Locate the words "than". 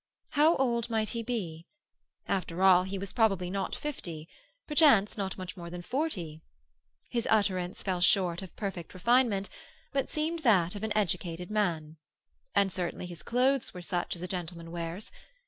5.69-5.83